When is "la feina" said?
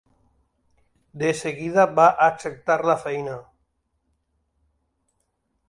2.93-3.37